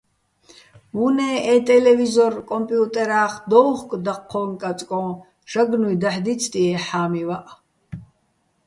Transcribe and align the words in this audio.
უ̂ნე 1.05 1.29
ე 1.53 1.55
ტელევიზორ-კომპიუტერა́ხ 1.67 3.33
დოუხკო̆ 3.49 4.01
დაჴჴოჼ-კაწკოჼ, 4.05 5.01
ჟაგნუ́ჲ 5.51 5.95
დაჰ̦ 6.01 6.19
დიცდიეჼ 6.25 6.75
ჰ̦ა́მივაჸ. 6.87 7.49